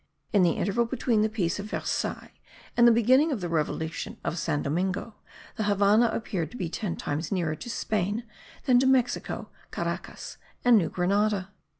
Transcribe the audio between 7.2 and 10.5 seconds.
nearer to Spain than to Mexico, Caracas